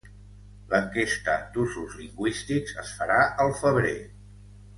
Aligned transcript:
L'enquesta 0.69 1.35
d'usos 1.57 1.93
lingüístics 1.99 2.75
es 2.85 2.95
farà 3.03 3.19
al 3.45 3.55
febrer. 3.61 3.95